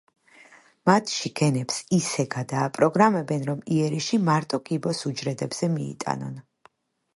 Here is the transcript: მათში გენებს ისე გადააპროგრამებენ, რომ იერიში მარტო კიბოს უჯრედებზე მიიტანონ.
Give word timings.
მათში 0.89 1.31
გენებს 1.39 1.77
ისე 1.97 2.25
გადააპროგრამებენ, 2.37 3.45
რომ 3.51 3.61
იერიში 3.77 4.21
მარტო 4.31 4.63
კიბოს 4.71 5.05
უჯრედებზე 5.13 5.73
მიიტანონ. 5.79 6.37